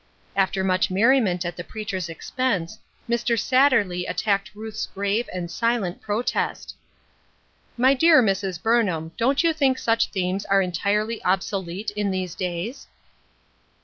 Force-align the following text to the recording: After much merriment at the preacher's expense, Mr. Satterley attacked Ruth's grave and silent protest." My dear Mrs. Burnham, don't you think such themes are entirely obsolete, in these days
After 0.35 0.63
much 0.63 0.89
merriment 0.89 1.45
at 1.45 1.55
the 1.55 1.63
preacher's 1.63 2.09
expense, 2.09 2.79
Mr. 3.07 3.37
Satterley 3.37 4.07
attacked 4.09 4.49
Ruth's 4.55 4.87
grave 4.87 5.29
and 5.31 5.51
silent 5.51 6.01
protest." 6.01 6.75
My 7.77 7.93
dear 7.93 8.23
Mrs. 8.23 8.59
Burnham, 8.59 9.11
don't 9.15 9.43
you 9.43 9.53
think 9.53 9.77
such 9.77 10.07
themes 10.07 10.43
are 10.45 10.59
entirely 10.63 11.23
obsolete, 11.23 11.91
in 11.91 12.09
these 12.09 12.33
days 12.33 12.87